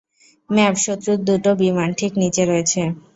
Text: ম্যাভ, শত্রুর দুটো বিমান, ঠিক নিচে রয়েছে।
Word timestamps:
ম্যাভ, 0.49 0.73
শত্রুর 0.77 1.19
দুটো 1.27 1.51
বিমান, 1.61 1.89
ঠিক 1.99 2.11
নিচে 2.21 2.43
রয়েছে। 2.45 2.81